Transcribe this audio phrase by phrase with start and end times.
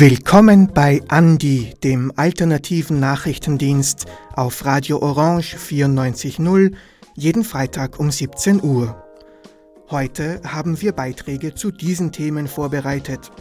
[0.00, 6.72] Willkommen bei Andi, dem alternativen Nachrichtendienst auf Radio Orange 94.0,
[7.16, 9.02] jeden Freitag um 17 Uhr.
[9.90, 13.32] Heute haben wir Beiträge zu diesen Themen vorbereitet.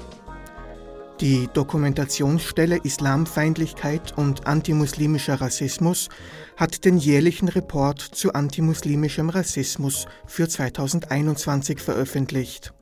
[1.22, 6.10] Die Dokumentationsstelle Islamfeindlichkeit und antimuslimischer Rassismus
[6.55, 12.74] hat den jährlichen Report zu antimuslimischem Rassismus für 2021 veröffentlicht.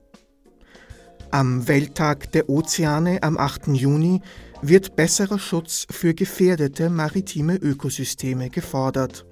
[1.32, 3.68] Am Welttag der Ozeane am 8.
[3.68, 4.22] Juni
[4.62, 9.26] wird besserer Schutz für gefährdete maritime Ökosysteme gefordert.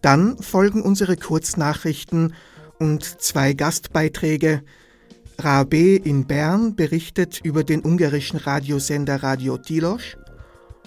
[0.00, 2.34] Dann folgen unsere Kurznachrichten
[2.78, 4.62] und zwei Gastbeiträge.
[5.38, 10.16] Rabe in Bern berichtet über den ungarischen Radiosender Radio Tilos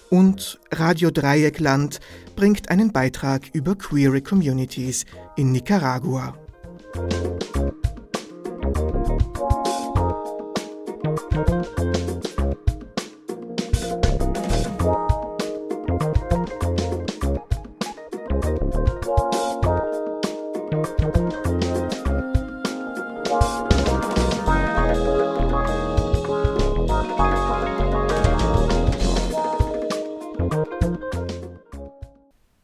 [0.09, 2.00] und Radio Dreieckland
[2.36, 5.05] bringt einen Beitrag über queere Communities
[5.38, 6.36] in Nicaragua.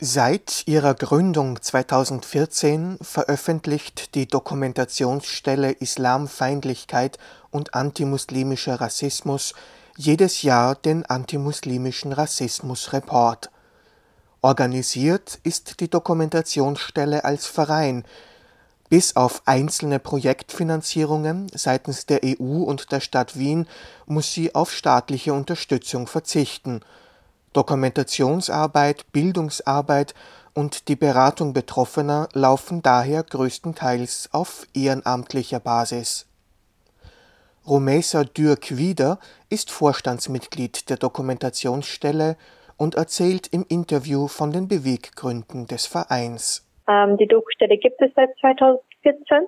[0.10, 7.18] Seit ihrer Gründung 2014 veröffentlicht die Dokumentationsstelle Islamfeindlichkeit
[7.52, 9.54] und antimuslimischer Rassismus
[9.98, 13.52] jedes Jahr den antimuslimischen Rassismus-Report.
[14.42, 18.06] Organisiert ist die Dokumentationsstelle als Verein.
[18.88, 23.68] Bis auf einzelne Projektfinanzierungen seitens der EU und der Stadt Wien
[24.06, 26.80] muss sie auf staatliche Unterstützung verzichten–
[27.54, 30.14] Dokumentationsarbeit, Bildungsarbeit
[30.54, 36.28] und die Beratung Betroffener laufen daher größtenteils auf ehrenamtlicher Basis.
[37.68, 39.20] Rumesa Dürk-Wieder
[39.50, 42.38] ist Vorstandsmitglied der Dokumentationsstelle
[42.78, 46.66] und erzählt im Interview von den Beweggründen des Vereins.
[46.88, 49.48] Ähm, die Doku-Stelle gibt es seit 2014.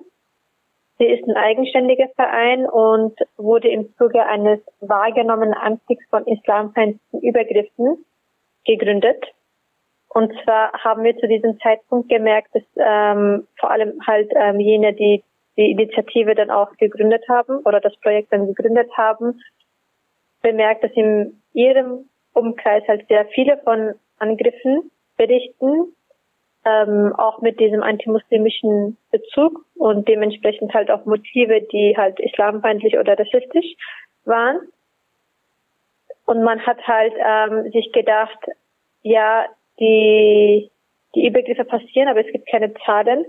[1.00, 8.04] Sie ist ein eigenständiger Verein und wurde im Zuge eines wahrgenommenen Anstiegs von islamfeindlichen Übergriffen
[8.66, 9.24] gegründet.
[10.10, 14.92] Und zwar haben wir zu diesem Zeitpunkt gemerkt, dass ähm, vor allem halt ähm, jene,
[14.92, 15.24] die
[15.56, 19.40] die Initiative dann auch gegründet haben oder das Projekt dann gegründet haben,
[20.42, 25.96] bemerkt, dass in ihrem Umkreis halt sehr viele von Angriffen berichten
[26.70, 33.18] ähm, auch mit diesem antimuslimischen Bezug und dementsprechend halt auch Motive, die halt islamfeindlich oder
[33.18, 33.74] rassistisch
[34.24, 34.60] waren.
[36.26, 38.38] Und man hat halt ähm, sich gedacht,
[39.02, 39.46] ja,
[39.80, 40.70] die,
[41.14, 43.24] die Übergriffe passieren, aber es gibt keine Zahlen.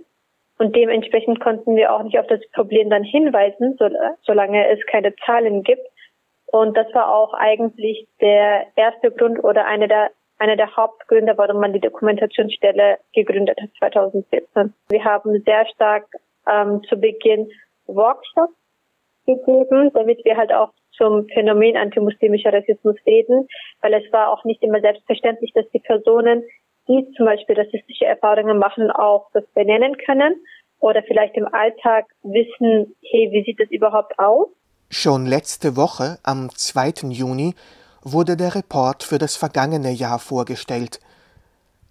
[0.57, 3.89] Und dementsprechend konnten wir auch nicht auf das Problem dann hinweisen, so,
[4.21, 5.87] solange es keine Zahlen gibt.
[6.51, 11.61] Und das war auch eigentlich der erste Grund oder eine der einer der Hauptgründe, warum
[11.61, 14.73] man die Dokumentationsstelle gegründet hat 2014.
[14.89, 16.07] Wir haben sehr stark
[16.51, 17.47] ähm, zu Beginn
[17.85, 18.55] Workshops
[19.27, 23.47] gegeben, damit wir halt auch zum Phänomen antimuslimischer Rassismus reden,
[23.81, 26.43] weil es war auch nicht immer selbstverständlich, dass die Personen,
[26.87, 30.41] die zum Beispiel rassistische Erfahrungen machen, auch das benennen können
[30.79, 34.47] oder vielleicht im Alltag wissen, hey, wie sieht das überhaupt aus?
[34.89, 37.09] Schon letzte Woche, am 2.
[37.11, 37.53] Juni,
[38.01, 40.99] wurde der Report für das vergangene Jahr vorgestellt.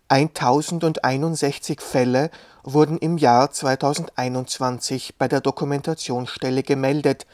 [0.09, 2.31] 1061 Fälle
[2.65, 7.27] wurden im Jahr 2021 bei der Dokumentationsstelle gemeldet,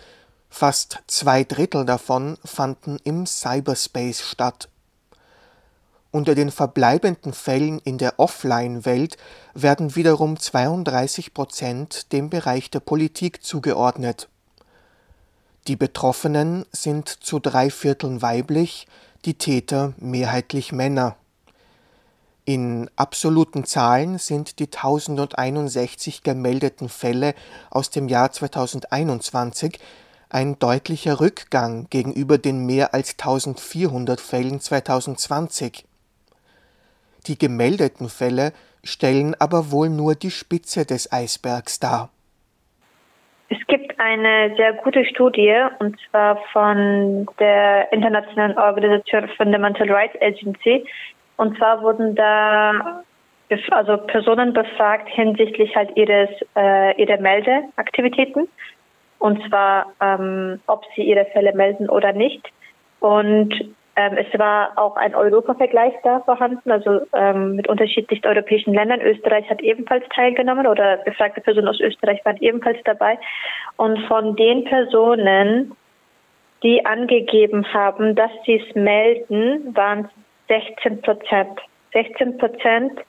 [0.50, 4.68] fast zwei Drittel davon fanden im Cyberspace statt.
[6.10, 9.16] Unter den verbleibenden Fällen in der Offline-Welt
[9.54, 14.28] werden wiederum 32 Prozent dem Bereich der Politik zugeordnet.
[15.68, 18.86] Die Betroffenen sind zu drei Vierteln weiblich,
[19.24, 21.16] die Täter mehrheitlich Männer.
[22.44, 27.34] In absoluten Zahlen sind die 1061 gemeldeten Fälle
[27.70, 29.80] aus dem Jahr 2021
[30.28, 35.84] ein deutlicher Rückgang gegenüber den mehr als 1400 Fällen 2020.
[37.26, 38.52] Die gemeldeten Fälle
[38.84, 42.10] stellen aber wohl nur die Spitze des Eisbergs dar.
[43.48, 50.84] Es gibt eine sehr gute Studie und zwar von der internationalen Organisation Fundamental Rights Agency.
[51.36, 53.02] Und zwar wurden da
[53.70, 58.48] also Personen befragt hinsichtlich halt ihres äh, ihrer Meldeaktivitäten
[59.20, 62.42] und zwar ähm, ob sie ihre Fälle melden oder nicht.
[62.98, 63.54] Und
[63.96, 69.00] ähm, es war auch ein Europa-Vergleich da vorhanden, also ähm, mit unterschiedlichen europäischen Ländern.
[69.00, 73.18] Österreich hat ebenfalls teilgenommen oder befragte Personen aus Österreich waren ebenfalls dabei.
[73.76, 75.74] Und von den Personen,
[76.62, 80.10] die angegeben haben, dass sie es melden, waren
[80.48, 81.58] 16 Prozent.
[81.94, 83.00] 16 Prozent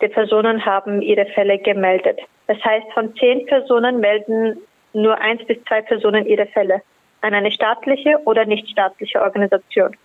[0.00, 2.20] der Personen haben ihre Fälle gemeldet.
[2.46, 4.58] Das heißt, von zehn Personen melden
[4.92, 6.82] nur eins bis zwei Personen ihre Fälle
[7.22, 9.96] an eine staatliche oder nichtstaatliche Organisation.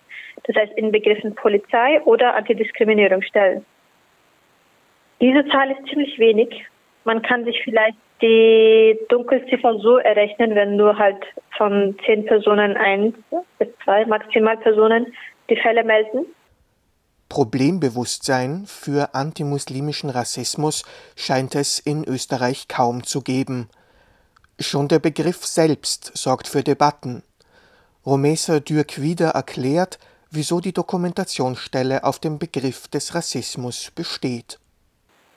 [0.44, 3.64] Das heißt in Begriffen Polizei oder Antidiskriminierungsstellen.
[5.20, 6.66] Diese Zahl ist ziemlich wenig.
[7.04, 11.24] Man kann sich vielleicht die Dunkelziffer so errechnen, wenn nur halt
[11.56, 13.14] von zehn Personen eins
[13.58, 15.12] bis zwei maximal Personen
[15.50, 16.26] die Fälle melden.
[17.28, 20.84] Problembewusstsein für antimuslimischen Rassismus
[21.16, 23.68] scheint es in Österreich kaum zu geben.
[24.60, 27.22] Schon der Begriff selbst sorgt für Debatten.
[28.04, 29.98] Romesa Dürk-Wieder erklärt,
[30.32, 34.58] wieso die Dokumentationsstelle auf dem Begriff des Rassismus besteht.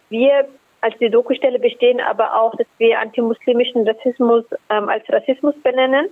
[0.09, 0.47] Wir
[0.86, 6.09] als die Dokustelle bestehen aber auch, dass wir antimuslimischen Rassismus ähm, als Rassismus benennen.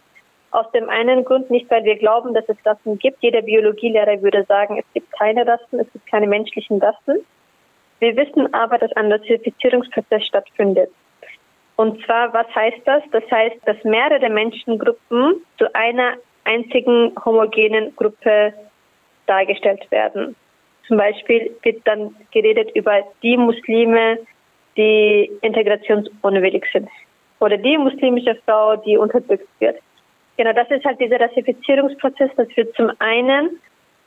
[0.50, 3.22] Aus dem einen Grund nicht, weil wir glauben, dass es Rassen gibt.
[3.22, 7.24] Jeder Biologielehrer würde sagen, es gibt keine Rassen, es gibt keine menschlichen Rassen.
[8.00, 10.90] Wir wissen aber, dass ein Rassifizierungsprozess stattfindet.
[11.76, 13.04] Und zwar, was heißt das?
[13.12, 16.16] Das heißt, dass mehrere Menschengruppen zu einer
[16.46, 18.54] einzigen homogenen Gruppe
[19.28, 20.36] dargestellt werden.
[20.88, 24.20] Zum Beispiel wird dann geredet über die Muslime,
[24.76, 26.90] die integrationsunwillig sind.
[27.40, 29.78] Oder die muslimische Frau, die unterdrückt wird.
[30.38, 33.60] Genau, das ist halt dieser Rassifizierungsprozess, dass wir zum einen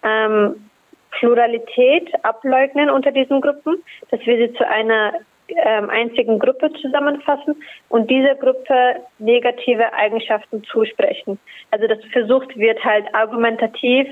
[0.03, 0.69] ähm,
[1.13, 5.15] Pluralität ableugnen unter diesen Gruppen, dass wir sie zu einer
[5.49, 7.55] ähm, einzigen Gruppe zusammenfassen
[7.89, 11.39] und dieser Gruppe negative Eigenschaften zusprechen.
[11.71, 14.09] Also das versucht wird halt argumentativ,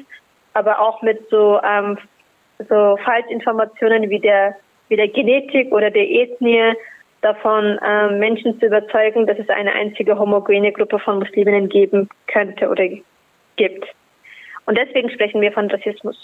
[0.55, 1.99] aber auch mit so ähm,
[2.69, 4.57] so Falschinformationen wie der
[4.89, 6.75] wie der Genetik oder der Ethnie
[7.21, 12.69] davon äh, Menschen zu überzeugen, dass es eine einzige homogene Gruppe von Musliminnen geben könnte
[12.69, 12.87] oder
[13.57, 13.87] gibt.
[14.67, 16.17] Und deswegen sprechen wir von Rassismus,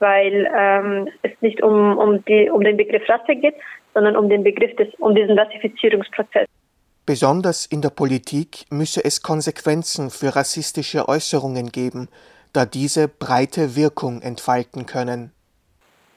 [0.00, 3.54] weil ähm, es nicht um, um, die, um den Begriff Rasse geht,
[3.94, 6.48] sondern um den Begriff des, um diesen Rassifizierungsprozess.
[7.06, 12.08] Besonders in der Politik müsse es Konsequenzen für rassistische Äußerungen geben,
[12.58, 15.30] da diese breite Wirkung entfalten können.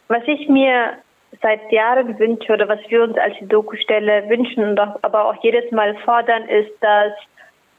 [0.07, 0.97] Was ich mir
[1.41, 5.95] seit Jahren wünsche oder was wir uns als Doku-Stelle wünschen und aber auch jedes Mal
[6.03, 7.13] fordern, ist, dass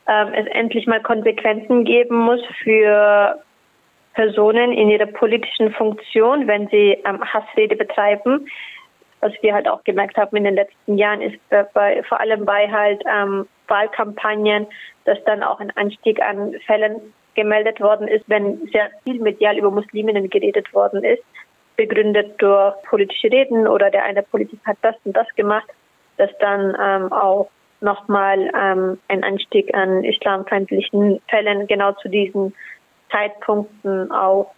[0.09, 3.43] ähm, es endlich mal Konsequenzen geben muss für
[4.15, 8.47] Personen in ihrer politischen Funktion, wenn sie ähm, Hassrede betreiben.
[9.21, 11.39] Was wir halt auch gemerkt haben in den letzten Jahren, ist
[11.75, 14.67] bei, vor allem bei halt ähm, Wahlkampagnen,
[15.05, 19.71] dass dann auch ein Anstieg an Fällen gemeldet worden ist, wenn sehr viel medial über
[19.71, 21.23] Musliminnen geredet worden ist
[21.77, 25.67] begründet durch politische Reden oder der eine Politiker hat das und das gemacht,
[26.17, 27.51] dass dann ähm, auch
[27.81, 32.55] nochmal ähm, ein Anstieg an islamfeindlichen Fällen genau zu diesen
[33.11, 34.53] Zeitpunkten auch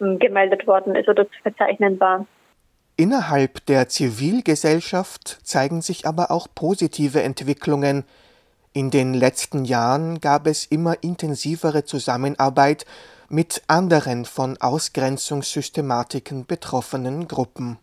[0.00, 2.26] ähm, gemeldet worden ist oder zu verzeichnen war.
[2.96, 8.04] Innerhalb der Zivilgesellschaft zeigen sich aber auch positive Entwicklungen.
[8.72, 12.86] In den letzten Jahren gab es immer intensivere Zusammenarbeit
[13.28, 17.78] mit anderen von Ausgrenzungssystematiken betroffenen Gruppen.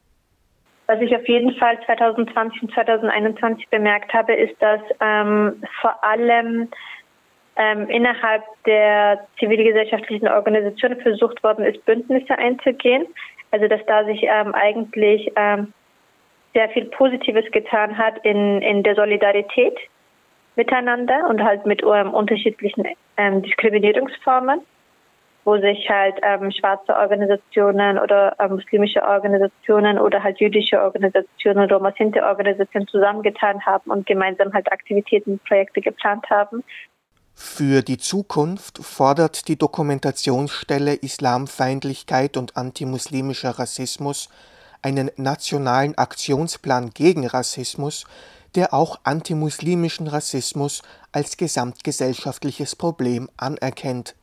[0.86, 6.70] Was ich auf jeden Fall 2020 und 2021 bemerkt habe, ist, dass ähm, vor allem
[7.58, 13.08] ähm, innerhalb der zivilgesellschaftlichen Organisationen versucht worden ist, Bündnisse einzugehen.
[13.51, 15.74] Also dass da sich ähm, eigentlich ähm,
[16.53, 19.77] sehr viel Positives getan hat in, in der Solidarität
[20.58, 22.84] miteinander und halt mit ähm, unterschiedlichen
[23.18, 24.62] ähm, Diskriminierungsformen
[25.48, 31.94] wo sich halt ähm, schwarze Organisationen oder ähm, muslimische Organisationen oder halt jüdische Organisationen, Roma
[31.98, 36.66] Sinti Organisationen zusammengetan haben und gemeinsam halt Aktivitäten, Projekte geplant haben.
[37.34, 44.28] Für die Zukunft fordert die Dokumentationsstelle Islamfeindlichkeit und antimuslimischer Rassismus
[44.82, 48.06] einen nationalen Aktionsplan gegen Rassismus,
[48.58, 54.16] der auch antimuslimischen Rassismus als gesamtgesellschaftliches Problem anerkennt.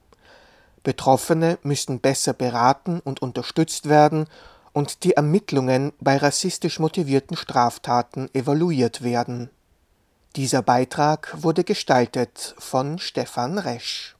[0.82, 4.26] Betroffene müssten besser beraten und unterstützt werden
[4.72, 9.50] und die Ermittlungen bei rassistisch motivierten Straftaten evaluiert werden.
[10.34, 14.16] Dieser Beitrag wurde gestaltet von Stefan Resch.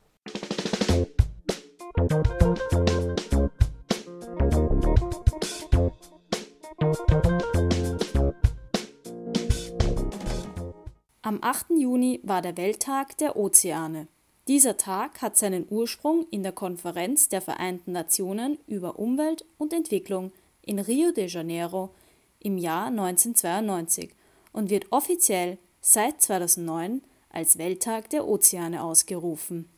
[11.27, 11.71] Am 8.
[11.79, 14.09] Juni war der Welttag der Ozeane.
[14.47, 20.33] Dieser Tag hat seinen Ursprung in der Konferenz der Vereinten Nationen über Umwelt und Entwicklung
[20.61, 21.95] in Rio de Janeiro
[22.41, 24.11] im Jahr 1992
[24.53, 27.01] und wird offiziell seit 2009
[27.31, 29.71] als Welttag der Ozeane ausgerufen.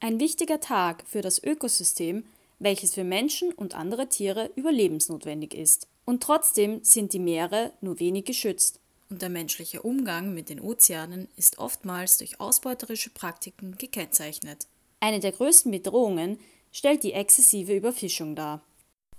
[0.00, 2.24] Ein wichtiger Tag für das Ökosystem,
[2.58, 5.86] welches für Menschen und andere Tiere überlebensnotwendig ist.
[6.04, 8.80] Und trotzdem sind die Meere nur wenig geschützt.
[9.10, 14.66] Und der menschliche Umgang mit den Ozeanen ist oftmals durch ausbeuterische Praktiken gekennzeichnet.
[15.00, 16.38] Eine der größten Bedrohungen
[16.72, 18.62] stellt die exzessive Überfischung dar.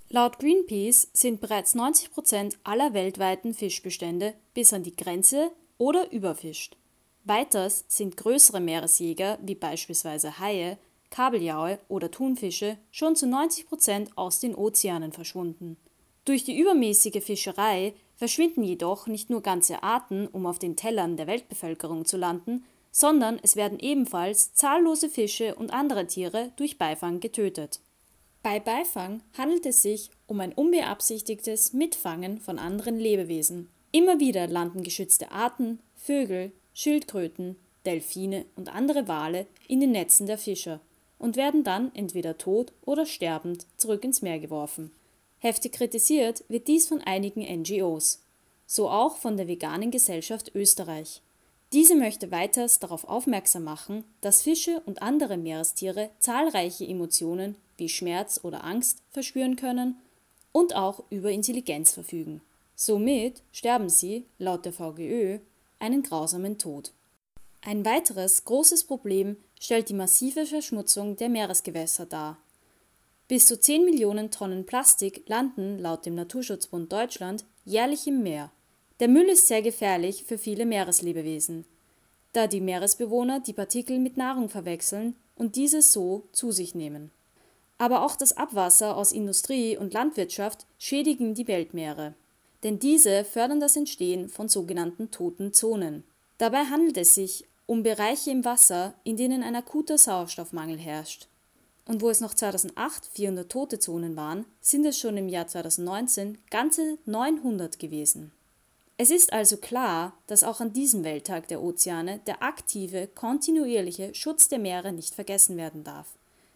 [0.10, 6.77] Laut Greenpeace sind bereits 90 Prozent aller weltweiten Fischbestände bis an die Grenze oder überfischt.
[7.25, 10.77] Weiters sind größere Meeresjäger wie beispielsweise Haie,
[11.12, 15.77] Kabeljaue oder Thunfische schon zu 90 Prozent aus den Ozeanen verschwunden.
[16.25, 21.26] Durch die übermäßige Fischerei verschwinden jedoch nicht nur ganze Arten, um auf den Tellern der
[21.26, 27.80] Weltbevölkerung zu landen, sondern es werden ebenfalls zahllose Fische und andere Tiere durch Beifang getötet.
[28.44, 33.70] Bei Beifang handelt es sich um ein unbeabsichtigtes Mitfangen von anderen Lebewesen.
[33.94, 40.38] Immer wieder landen geschützte Arten, Vögel, Schildkröten, Delfine und andere Wale in den Netzen der
[40.38, 40.82] Fischer
[41.18, 44.92] und werden dann entweder tot oder sterbend zurück ins Meer geworfen.
[45.39, 48.22] Heftig kritisiert wird dies von einigen NGOs,
[48.67, 51.22] so auch von der Veganen Gesellschaft Österreich.
[51.72, 58.39] Diese möchte weiters darauf aufmerksam machen, dass Fische und andere Meerestiere zahlreiche Emotionen wie Schmerz
[58.43, 59.96] oder Angst verspüren können
[60.51, 62.41] und auch über Intelligenz verfügen.
[62.75, 65.39] Somit sterben sie, laut der VGÖ,
[65.79, 66.91] einen grausamen Tod.
[67.62, 72.38] Ein weiteres großes Problem stellt die massive Verschmutzung der Meeresgewässer dar.
[73.29, 78.51] Bis zu 10 Millionen Tonnen Plastik landen laut dem Naturschutzbund Deutschland jährlich im Meer.
[79.00, 81.65] Der Müll ist sehr gefährlich für viele Meereslebewesen,
[82.33, 87.12] da die Meeresbewohner die Partikel mit Nahrung verwechseln und diese so zu sich nehmen.
[87.77, 92.15] Aber auch das Abwasser aus Industrie und Landwirtschaft schädigen die Weltmeere.
[92.63, 96.03] Denn diese fördern das Entstehen von sogenannten toten Zonen.
[96.39, 101.28] Dabei handelt es sich um Bereiche im Wasser, in denen ein akuter Sauerstoffmangel herrscht.
[101.89, 106.38] Und wo es noch 2008 400 tote Zonen waren, sind es schon im Jahr 2019
[106.50, 108.31] ganze 900 gewesen.
[108.96, 114.48] Es ist also klar, dass auch an diesem Welttag der Ozeane der aktive, kontinuierliche Schutz
[114.48, 116.08] der Meere nicht vergessen werden darf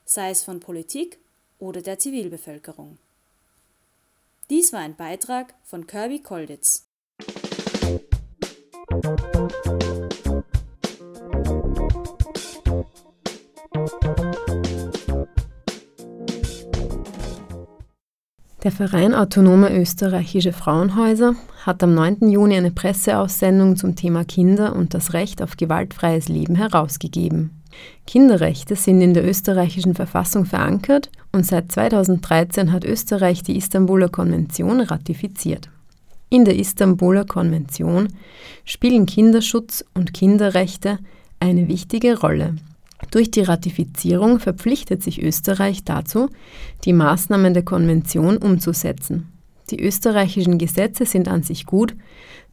[0.05, 1.17] sei es von Politik
[1.59, 2.97] oder der Zivilbevölkerung.
[4.49, 6.85] Dies war ein Beitrag von Kirby Kolditz.
[18.63, 22.29] Der Verein Autonome Österreichische Frauenhäuser hat am 9.
[22.29, 27.62] Juni eine Presseaussendung zum Thema Kinder und das Recht auf gewaltfreies Leben herausgegeben.
[28.08, 34.79] Kinderrechte sind in der österreichischen Verfassung verankert und seit 2013 hat Österreich die Istanbuler Konvention
[34.79, 35.70] ratifiziert.
[36.29, 38.13] In der Istanbuler Konvention
[38.63, 41.00] spielen Kinderschutz und Kinderrechte
[41.41, 42.55] eine wichtige Rolle.
[43.13, 46.29] Durch die Ratifizierung verpflichtet sich Österreich dazu,
[46.84, 49.32] die Maßnahmen der Konvention umzusetzen.
[49.70, 51.96] Die österreichischen Gesetze sind an sich gut,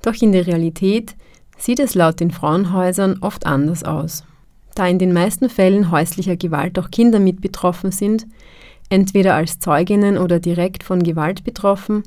[0.02, 1.16] doch in der Realität
[1.56, 4.22] sieht es laut den Frauenhäusern oft anders aus.
[4.74, 8.26] Da in den meisten Fällen häuslicher Gewalt auch Kinder mit betroffen sind,
[8.90, 12.02] entweder als Zeuginnen oder direkt von Gewalt betroffen,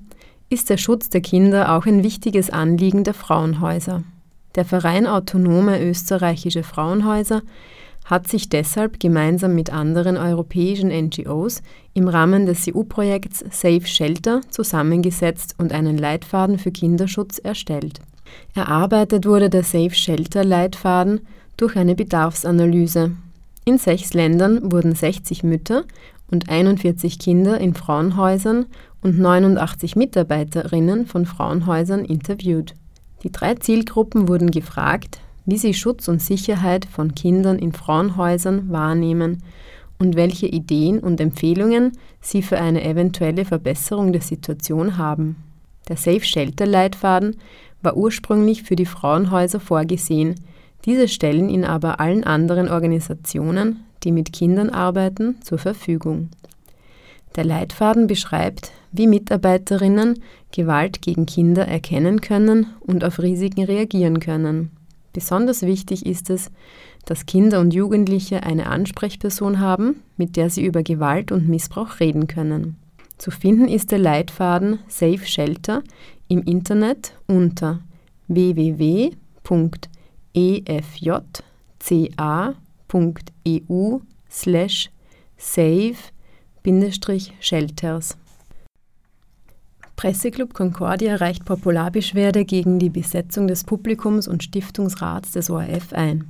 [0.50, 4.04] ist der Schutz der Kinder auch ein wichtiges Anliegen der Frauenhäuser.
[4.54, 7.42] Der Verein Autonome Österreichische Frauenhäuser
[8.06, 11.62] hat sich deshalb gemeinsam mit anderen europäischen NGOs
[11.94, 18.02] im Rahmen des EU-Projekts Safe Shelter zusammengesetzt und einen Leitfaden für Kinderschutz erstellt.
[18.56, 21.22] Erarbeitet wurde der Safe Shelter Leitfaden
[21.58, 23.12] durch eine Bedarfsanalyse.
[23.66, 25.86] In sechs Ländern wurden 60 Mütter
[26.30, 28.66] und 41 Kinder in Frauenhäusern
[29.02, 32.74] und 89 Mitarbeiterinnen von Frauenhäusern interviewt.
[33.24, 39.44] Die drei Zielgruppen wurden gefragt, wie sie Schutz und Sicherheit von Kindern in Frauenhäusern wahrnehmen
[40.00, 45.38] und welche Ideen und Empfehlungen sie für eine eventuelle Verbesserung der Situation haben.
[45.88, 47.36] Der Safe Shelter Leitfaden
[47.82, 50.36] war ursprünglich für die Frauenhäuser vorgesehen,
[50.86, 56.30] diese stellen ihn aber allen anderen Organisationen, die mit Kindern arbeiten, zur Verfügung.
[57.36, 60.22] Der Leitfaden beschreibt, wie Mitarbeiterinnen
[60.52, 64.72] Gewalt gegen Kinder erkennen können und auf Risiken reagieren können.
[65.14, 66.52] Besonders wichtig ist es,
[67.06, 72.28] dass Kinder und Jugendliche eine Ansprechperson haben, mit der sie über Gewalt und Missbrauch reden
[72.28, 72.78] können.
[73.18, 75.84] Zu finden ist der Leitfaden Safe Shelter
[76.28, 77.80] im Internet unter
[78.28, 79.12] www
[80.34, 81.60] efjca.eu
[84.30, 84.90] slash
[85.38, 88.18] save-shelters.
[89.96, 96.26] Presseclub Concordia reicht Popularbeschwerde gegen die Besetzung des Publikums und Stiftungsrats des ORF ein.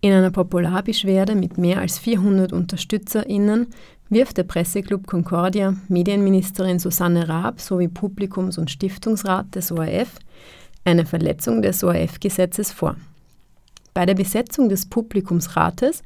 [0.00, 3.68] In einer Popularbeschwerde mit mehr als 400 UnterstützerInnen
[4.10, 10.18] wirft der Presseclub Concordia Medienministerin Susanne Raab sowie Publikums- und Stiftungsrat des ORF
[10.84, 12.96] eine Verletzung des ORF-Gesetzes vor.
[13.94, 16.02] Bei der Besetzung des Publikumsrates,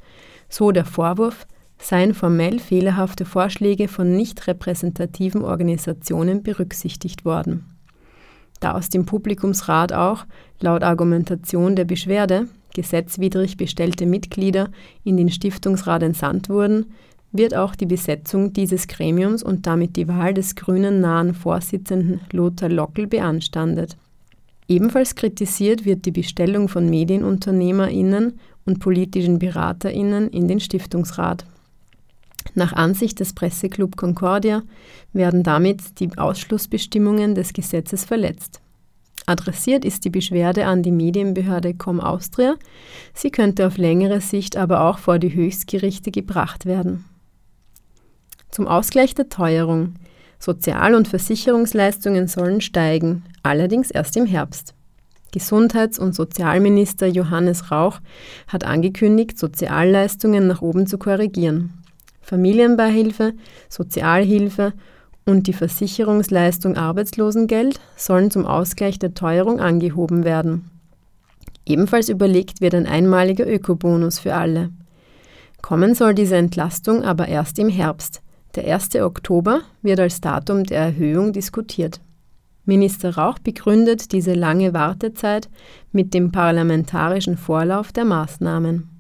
[0.48, 1.46] so der Vorwurf,
[1.78, 7.64] seien formell fehlerhafte Vorschläge von nicht repräsentativen Organisationen berücksichtigt worden.
[8.60, 10.26] Da aus dem Publikumsrat auch,
[10.60, 14.70] laut Argumentation der Beschwerde, gesetzwidrig bestellte Mitglieder
[15.04, 16.86] in den Stiftungsrat entsandt wurden,
[17.30, 22.68] wird auch die Besetzung dieses Gremiums und damit die Wahl des grünen nahen Vorsitzenden Lothar
[22.68, 23.96] Lockel beanstandet.
[24.66, 31.46] Ebenfalls kritisiert wird die Bestellung von Medienunternehmerinnen und politischen Beraterinnen in den Stiftungsrat.
[32.58, 34.64] Nach Ansicht des Presseclub Concordia
[35.12, 38.60] werden damit die Ausschlussbestimmungen des Gesetzes verletzt.
[39.26, 42.56] Adressiert ist die Beschwerde an die Medienbehörde Com Austria.
[43.14, 47.04] Sie könnte auf längere Sicht aber auch vor die Höchstgerichte gebracht werden.
[48.50, 49.94] Zum Ausgleich der Teuerung.
[50.40, 54.74] Sozial- und Versicherungsleistungen sollen steigen, allerdings erst im Herbst.
[55.30, 58.00] Gesundheits- und Sozialminister Johannes Rauch
[58.48, 61.77] hat angekündigt, Sozialleistungen nach oben zu korrigieren.
[62.28, 63.32] Familienbeihilfe,
[63.70, 64.74] Sozialhilfe
[65.24, 70.70] und die Versicherungsleistung Arbeitslosengeld sollen zum Ausgleich der Teuerung angehoben werden.
[71.64, 74.70] Ebenfalls überlegt wird ein einmaliger Ökobonus für alle.
[75.62, 78.20] Kommen soll diese Entlastung aber erst im Herbst.
[78.56, 78.96] Der 1.
[78.96, 82.00] Oktober wird als Datum der Erhöhung diskutiert.
[82.66, 85.48] Minister Rauch begründet diese lange Wartezeit
[85.92, 88.97] mit dem parlamentarischen Vorlauf der Maßnahmen.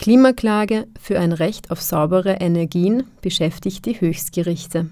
[0.00, 4.88] Klimaklage für ein Recht auf saubere Energien beschäftigt die Höchstgerichte.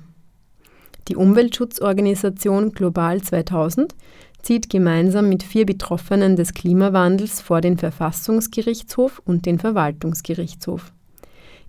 [1.09, 3.95] Die Umweltschutzorganisation Global 2000
[4.43, 10.93] zieht gemeinsam mit vier Betroffenen des Klimawandels vor den Verfassungsgerichtshof und den Verwaltungsgerichtshof.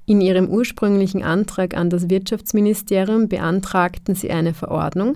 [0.06, 5.16] In ihrem ursprünglichen Antrag an das Wirtschaftsministerium beantragten sie eine Verordnung,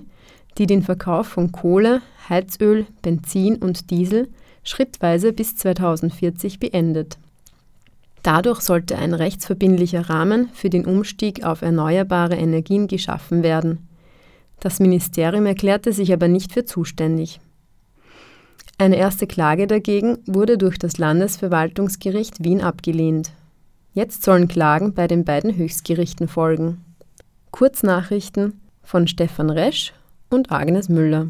[0.56, 4.28] die den Verkauf von Kohle, Heizöl, Benzin und Diesel
[4.62, 7.18] schrittweise bis 2040 beendet.
[8.24, 13.86] Dadurch sollte ein rechtsverbindlicher Rahmen für den Umstieg auf erneuerbare Energien geschaffen werden.
[14.60, 17.38] Das Ministerium erklärte sich aber nicht für zuständig.
[18.78, 23.32] Eine erste Klage dagegen wurde durch das Landesverwaltungsgericht Wien abgelehnt.
[23.92, 26.82] Jetzt sollen Klagen bei den beiden Höchstgerichten folgen.
[27.50, 29.92] Kurznachrichten von Stefan Resch
[30.30, 31.28] und Agnes Müller.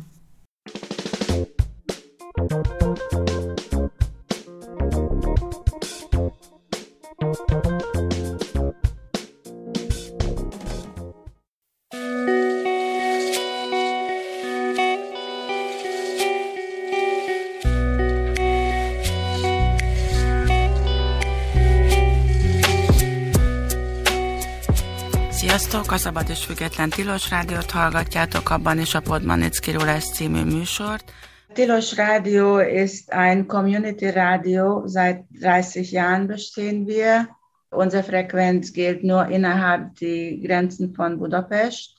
[26.04, 31.12] Szabad és Független Tilos Rádiót hallgatjátok, abban is a Podmanicki lesz című műsort.
[31.52, 34.82] Tilos Radio ist ein Community Radio.
[34.86, 37.28] Seit 30 Jahren bestehen wir.
[37.70, 41.90] Unsere Frequenz gilt nur innerhalb die Grenzen von Budapest.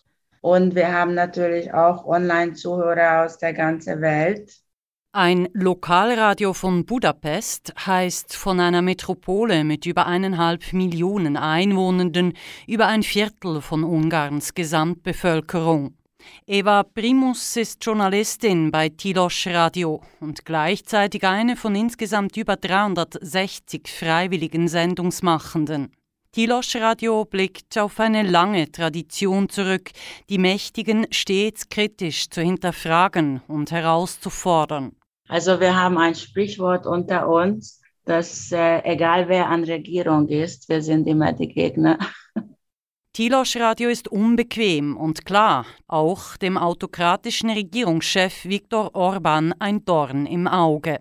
[0.42, 4.52] Und wir haben natürlich auch Online-Zuhörer aus der ganzen Welt.
[5.18, 12.34] Ein Lokalradio von Budapest heißt von einer Metropole mit über eineinhalb Millionen Einwohnenden
[12.68, 15.96] über ein Viertel von Ungarns Gesamtbevölkerung.
[16.46, 24.68] Eva Primus ist Journalistin bei Tilos Radio und gleichzeitig eine von insgesamt über 360 freiwilligen
[24.68, 25.94] Sendungsmachenden.
[26.34, 29.92] Tilos Radio blickt auf eine lange Tradition zurück,
[30.28, 34.92] die Mächtigen stets kritisch zu hinterfragen und herauszufordern.
[35.28, 40.82] Also wir haben ein Sprichwort unter uns, dass äh, egal wer an Regierung ist, wir
[40.82, 41.98] sind immer die Gegner.
[43.14, 50.48] Tilos Radio ist unbequem und klar, auch dem autokratischen Regierungschef Viktor Orban ein Dorn im
[50.48, 51.00] Auge.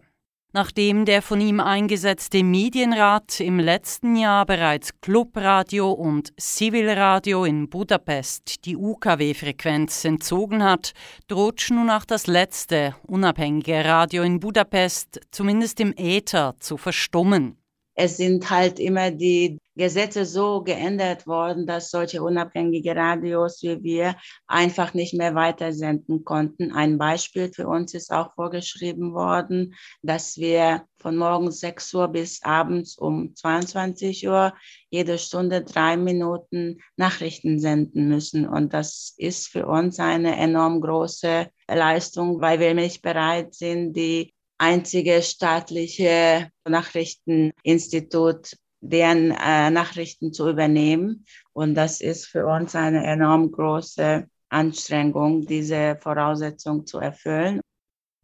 [0.56, 8.64] Nachdem der von ihm eingesetzte Medienrat im letzten Jahr bereits Clubradio und Civilradio in Budapest
[8.64, 10.92] die UKW-Frequenz entzogen hat,
[11.26, 17.58] droht nun auch das letzte unabhängige Radio in Budapest, zumindest im Äther, zu verstummen
[17.94, 24.16] es sind halt immer die Gesetze so geändert worden, dass solche unabhängige Radios wie wir
[24.46, 26.72] einfach nicht mehr weitersenden konnten.
[26.72, 32.42] Ein Beispiel für uns ist auch vorgeschrieben worden, dass wir von morgens 6 Uhr bis
[32.42, 34.54] abends um 22 Uhr
[34.90, 38.48] jede Stunde drei Minuten Nachrichten senden müssen.
[38.48, 44.34] Und das ist für uns eine enorm große Leistung, weil wir nicht bereit sind, die
[44.58, 51.24] einzige staatliche Nachrichteninstitut, deren äh, Nachrichten zu übernehmen.
[51.52, 57.60] Und das ist für uns eine enorm große Anstrengung, diese Voraussetzung zu erfüllen.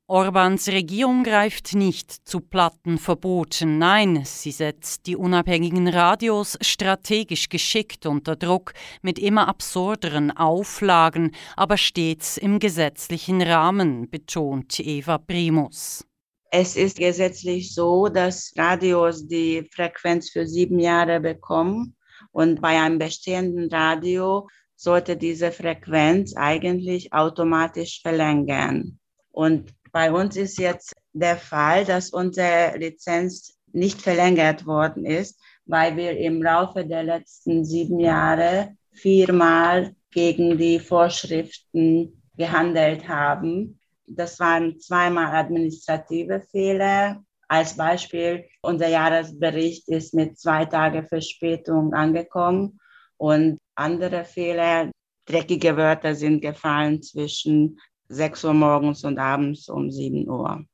[0.07, 8.35] Orbans Regierung greift nicht zu Plattenverboten, nein, sie setzt die unabhängigen Radios strategisch geschickt unter
[8.35, 16.05] Druck mit immer absurderen Auflagen, aber stets im gesetzlichen Rahmen, betont Eva Primus.
[16.51, 21.97] Es ist gesetzlich so, dass Radios die Frequenz für sieben Jahre bekommen
[22.33, 28.99] und bei einem bestehenden Radio sollte diese Frequenz eigentlich automatisch verlängern.
[29.31, 35.97] Und bei uns ist jetzt der Fall, dass unsere Lizenz nicht verlängert worden ist, weil
[35.97, 43.80] wir im Laufe der letzten sieben Jahre viermal gegen die Vorschriften gehandelt haben.
[44.13, 47.23] Das waren zweimal administrative Fehler.
[47.49, 52.81] Als Beispiel, unser Jahresbericht ist mit zwei Tagen Verspätung angekommen
[53.17, 54.91] und andere Fehler,
[55.27, 60.65] dreckige Wörter sind gefallen zwischen 6 Uhr morgens und abends um 7 Uhr.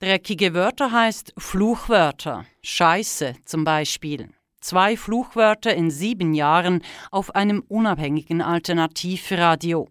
[0.00, 2.46] Dreckige Wörter heißt Fluchwörter.
[2.62, 4.30] Scheiße zum Beispiel.
[4.60, 9.88] Zwei Fluchwörter in sieben Jahren auf einem unabhängigen Alternativradio.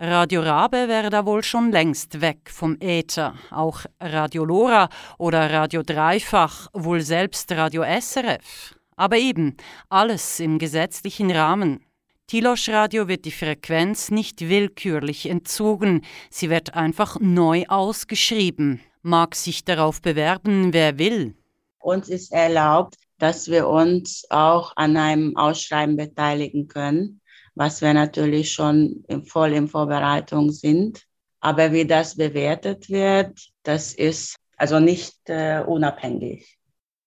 [0.00, 3.34] Radio Rabe wäre da wohl schon längst weg vom Äther.
[3.50, 8.76] Auch Radio Lora oder Radio Dreifach, wohl selbst Radio SRF.
[8.94, 9.56] Aber eben,
[9.88, 11.84] alles im gesetzlichen Rahmen.
[12.28, 18.80] Tilosch Radio wird die Frequenz nicht willkürlich entzogen, sie wird einfach neu ausgeschrieben.
[19.02, 21.34] Mag sich darauf bewerben, wer will.
[21.80, 27.20] Uns ist erlaubt, dass wir uns auch an einem Ausschreiben beteiligen können,
[27.58, 31.04] was wir natürlich schon voll in Vorbereitung sind.
[31.40, 36.56] Aber wie das bewertet wird, das ist also nicht äh, unabhängig.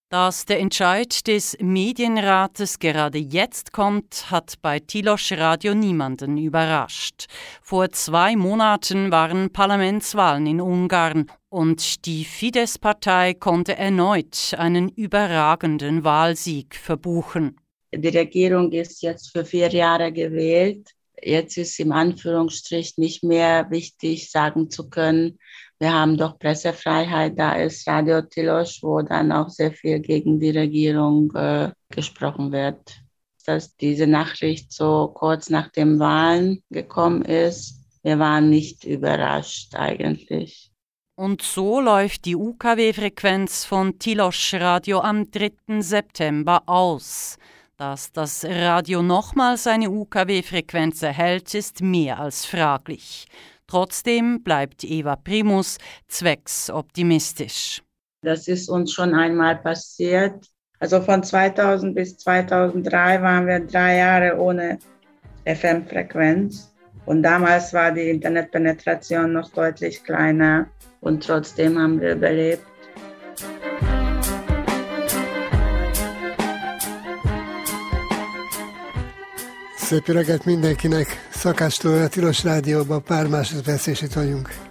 [0.09, 7.27] Dass der Entscheid des Medienrates gerade jetzt kommt, hat bei Tilosch Radio niemanden überrascht.
[7.61, 16.75] Vor zwei Monaten waren Parlamentswahlen in Ungarn und die Fidesz-Partei konnte erneut einen überragenden Wahlsieg
[16.75, 17.60] verbuchen.
[17.93, 20.91] Die Regierung ist jetzt für vier Jahre gewählt.
[21.21, 25.37] Jetzt ist im Anführungsstrich nicht mehr wichtig, sagen zu können,
[25.81, 30.51] wir haben doch Pressefreiheit, da ist Radio Tilosch, wo dann auch sehr viel gegen die
[30.51, 32.99] Regierung äh, gesprochen wird.
[33.47, 40.71] Dass diese Nachricht so kurz nach den Wahlen gekommen ist, wir waren nicht überrascht eigentlich.
[41.15, 45.81] Und so läuft die UKW-Frequenz von Tilosch Radio am 3.
[45.81, 47.39] September aus.
[47.81, 53.25] Dass das Radio nochmals eine UKW-Frequenz erhält, ist mehr als fraglich.
[53.65, 57.81] Trotzdem bleibt Eva Primus zwecks optimistisch.
[58.21, 60.45] Das ist uns schon einmal passiert.
[60.77, 64.77] Also von 2000 bis 2003 waren wir drei Jahre ohne
[65.45, 66.71] FM-Frequenz.
[67.07, 70.67] Und damals war die Internetpenetration noch deutlich kleiner.
[70.99, 72.70] Und trotzdem haben wir überlebt.
[79.91, 81.29] Szép öreget mindenkinek!
[82.03, 84.70] A Tilos Rádióban pár másodperc és itt vagyunk.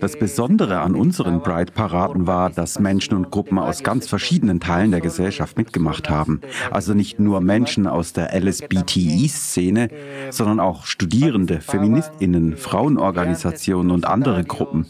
[0.00, 5.00] Das Besondere an unseren Pride-Paraden war, dass Menschen und Gruppen aus ganz verschiedenen Teilen der
[5.00, 6.40] Gesellschaft mitgemacht haben.
[6.70, 9.88] Also nicht nur Menschen aus der LSBTI-Szene,
[10.30, 14.86] sondern auch Studierende, Feministinnen, Frauenorganisationen und andere Gruppen.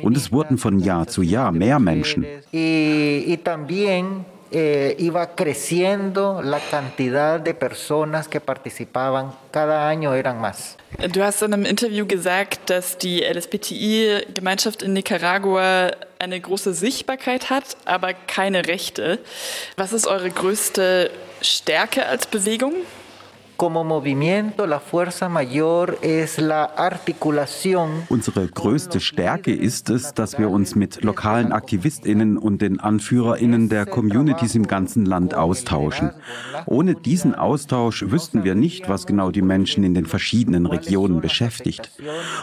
[0.00, 2.24] Und es wurden von Jahr zu Jahr mehr Menschen
[4.54, 9.32] eh, iba creciendo la cantidad de personas que participaban.
[9.50, 10.76] Cada año eran más.
[11.12, 15.90] Du hast in einem Interview gesagt, dass die LSBTI-Gemeinschaft in Nicaragua
[16.20, 19.18] eine große Sichtbarkeit hat, aber keine Rechte.
[19.76, 21.10] Was ist eure größte
[21.42, 22.74] Stärke als Bewegung?
[23.56, 28.02] Como movimiento, la fuerza mayor es la articulación.
[28.08, 33.86] Unsere größte Stärke ist es, dass wir uns mit lokalen AktivistInnen und den AnführerInnen der
[33.86, 36.10] Communities im ganzen Land austauschen.
[36.66, 41.92] Ohne diesen Austausch wüssten wir nicht, was genau die Menschen in den verschiedenen Regionen beschäftigt.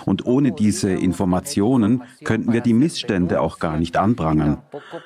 [0.06, 4.60] Und ohne diese Informationen könnten wir die Missstände auch gar nicht anprangern.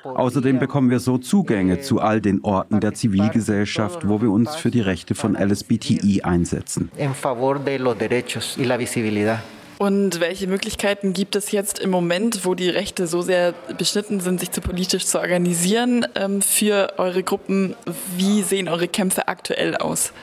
[0.04, 4.70] Außerdem bekommen wir so Zugänge zu all den Orten der Zivilgesellschaft, wo wir uns für
[4.70, 6.92] die Rechte von LSBT einsetzen.
[9.78, 14.40] Und welche Möglichkeiten gibt es jetzt im Moment, wo die Rechte so sehr beschnitten sind,
[14.40, 17.76] sich zu politisch zu organisieren ähm, für eure Gruppen?
[18.16, 20.14] Wie sehen eure Kämpfe aktuell aus?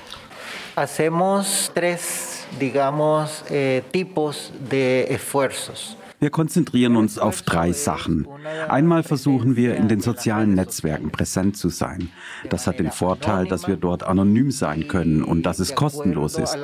[0.74, 5.96] Hacemos tres, digamos, eh, tipos de esfuerzos.
[6.22, 8.28] Wir konzentrieren uns auf drei Sachen.
[8.68, 12.12] Einmal versuchen wir, in den sozialen Netzwerken präsent zu sein.
[12.48, 16.56] Das hat den Vorteil, dass wir dort anonym sein können und dass es kostenlos ist.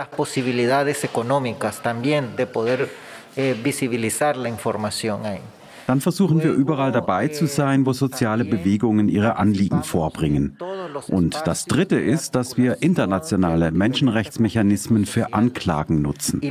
[5.89, 10.59] Dann versuchen wir überall dabei zu sein, wo soziale Bewegungen ihre Anliegen vorbringen.
[11.09, 16.43] Und das Dritte ist, dass wir internationale Menschenrechtsmechanismen für Anklagen nutzen.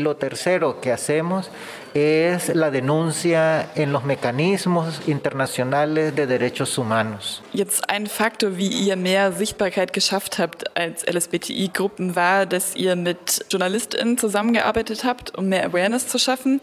[1.93, 7.41] es la denuncia en los mecanismos internacionales de derechos humanos.
[7.53, 13.45] Jetzt ein Faktor, wie ihr mehr Sichtbarkeit geschafft habt als LSBTI-Gruppen, war, dass ihr mit
[13.49, 16.61] JournalistInnen zusammengearbeitet habt, um mehr Awareness zu schaffen.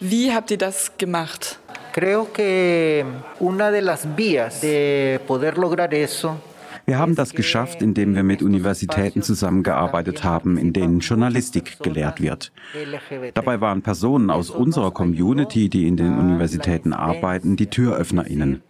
[0.00, 1.58] Wie habt ihr das gemacht?
[1.94, 3.04] Creo que
[3.38, 6.40] una de las vías de poder lograr eso
[6.86, 12.52] wir haben das geschafft, indem wir mit Universitäten zusammengearbeitet haben, in denen Journalistik gelehrt wird.
[13.32, 18.62] Dabei waren Personen aus unserer Community, die in den Universitäten arbeiten, die Türöffnerinnen.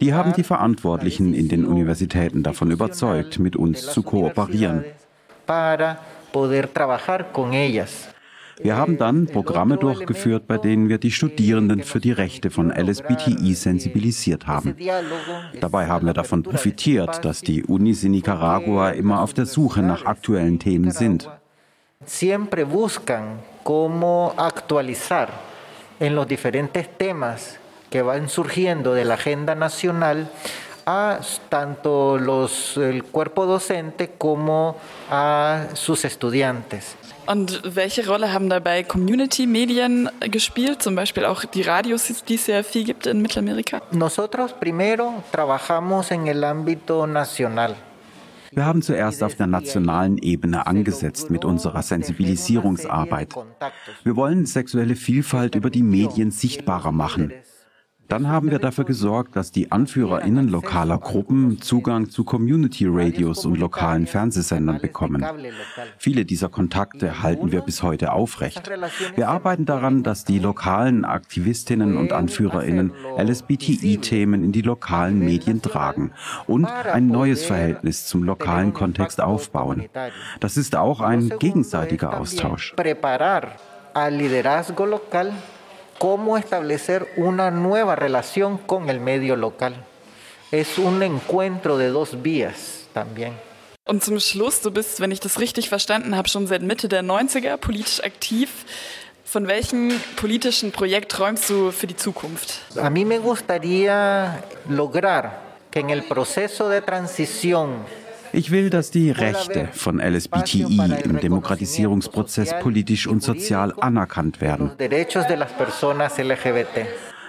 [0.00, 4.84] Die haben die Verantwortlichen in den Universitäten davon überzeugt, mit uns zu kooperieren.
[5.46, 5.98] Para
[6.32, 8.11] poder trabajar con ellas.
[8.60, 13.54] Wir haben dann Programme durchgeführt, bei denen wir die Studierenden für die Rechte von LSBTI
[13.54, 14.76] sensibilisiert haben.
[15.60, 20.04] Dabei haben wir davon profitiert, dass die Unis in Nicaragua immer auf der Suche nach
[20.04, 21.28] aktuellen Themen sind.
[22.04, 25.28] Siempre buscan cómo actualizar
[26.00, 27.58] en los diferentes temas
[27.90, 30.28] que van surgiendo de la agenda nacional
[30.84, 34.76] a tanto los, el cuerpo docente como
[35.10, 36.96] a sus estudiantes.
[37.26, 42.64] Und welche Rolle haben dabei Community-Medien gespielt, zum Beispiel auch die Radios, die es sehr
[42.64, 43.80] viel gibt in Mittelamerika?
[43.92, 47.76] Nosotros primero trabajamos en el ámbito nacional.
[48.54, 53.34] Wir haben zuerst auf der nationalen Ebene angesetzt mit unserer Sensibilisierungsarbeit.
[54.04, 57.32] Wir wollen sexuelle Vielfalt über die Medien sichtbarer machen.
[58.12, 64.06] Dann haben wir dafür gesorgt, dass die AnführerInnen lokaler Gruppen Zugang zu Community-Radios und lokalen
[64.06, 65.24] Fernsehsendern bekommen.
[65.96, 68.70] Viele dieser Kontakte halten wir bis heute aufrecht.
[69.16, 76.12] Wir arbeiten daran, dass die lokalen Aktivistinnen und AnführerInnen LSBTI-Themen in die lokalen Medien tragen
[76.46, 79.88] und ein neues Verhältnis zum lokalen Kontext aufbauen.
[80.38, 82.74] Das ist auch ein gegenseitiger Austausch
[86.02, 89.86] cómo establecer una nueva relación con el medio local.
[90.50, 93.34] Es un encuentro de dos vías también.
[93.84, 97.04] Und zum Schluss, du bist, wenn ich das richtig verstanden habe, schon seit Mitte der
[97.04, 98.48] 90er politisch aktiv.
[99.24, 102.62] Von welchem politischen Projekt träumst du für die Zukunft?
[102.76, 107.84] A mí me gustaría lograr que en el proceso de transición
[108.32, 114.70] ich will, dass die Rechte von LSBTI im Demokratisierungsprozess politisch und sozial anerkannt werden.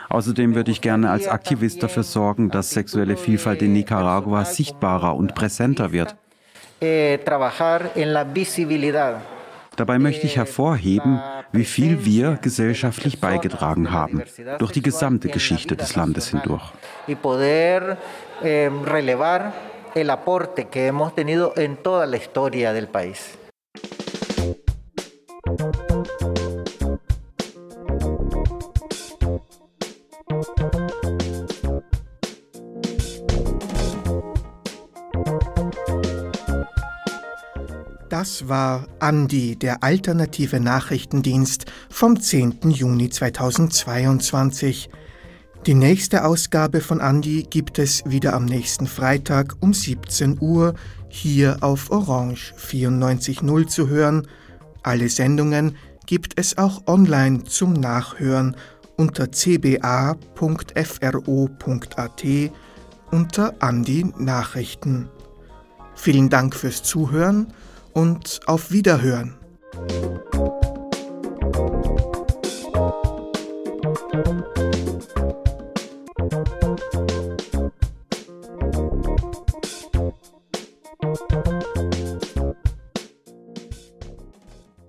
[0.09, 5.33] Außerdem würde ich gerne als Aktivist dafür sorgen, dass sexuelle Vielfalt in Nicaragua sichtbarer und
[5.33, 6.15] präsenter wird.
[6.81, 7.17] Eh,
[9.75, 11.19] Dabei möchte ich hervorheben,
[11.51, 14.21] wie viel wir gesellschaftlich beigetragen haben,
[14.59, 16.71] durch die gesamte Geschichte des Landes hindurch
[19.95, 23.37] el aporte que hemos tenido en toda la historia del país.
[38.09, 42.71] Das war Andi, der alternative Nachrichtendienst vom 10.
[42.71, 44.89] Juni 2022.
[45.65, 50.73] Die nächste Ausgabe von Andi gibt es wieder am nächsten Freitag um 17 Uhr
[51.07, 54.27] hier auf Orange 94.0 zu hören.
[54.81, 58.57] Alle Sendungen gibt es auch online zum Nachhören
[58.97, 60.17] unter cba.fro.at
[63.11, 65.07] unter Andi Nachrichten.
[65.95, 67.53] Vielen Dank fürs Zuhören
[67.93, 69.35] und auf Wiederhören.